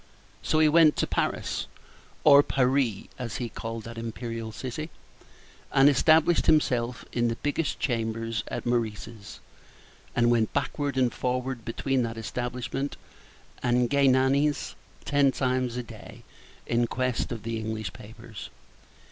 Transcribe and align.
So 0.41 0.57
he 0.57 0.67
went 0.67 0.95
to 0.95 1.05
Paris, 1.05 1.67
or 2.23 2.41
Parry, 2.41 3.07
as 3.19 3.35
he 3.35 3.49
called 3.49 3.83
that 3.83 3.99
imperial 3.99 4.51
city, 4.51 4.89
and 5.71 5.87
established 5.87 6.47
himself 6.47 7.05
in 7.13 7.27
the 7.27 7.35
biggest 7.43 7.79
chambers 7.79 8.43
at 8.47 8.65
Meurice's, 8.65 9.39
and 10.15 10.31
went 10.31 10.53
backward 10.53 10.97
and 10.97 11.13
forward 11.13 11.63
between 11.63 12.01
that 12.01 12.17
establishment 12.17 12.97
and 13.61 13.91
Galignani's 13.91 14.73
ten 15.05 15.31
times 15.31 15.77
a 15.77 15.83
day 15.83 16.23
in 16.65 16.87
quest 16.87 17.31
of 17.31 17.43
the 17.43 17.59
English 17.59 17.93
papers. 17.93 18.49